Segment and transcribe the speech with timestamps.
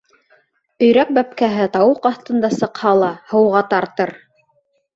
[0.85, 4.17] Өйрәк бәпкәһе тауыҡ аҫтында сыҡһа ла, һыуға тартыр.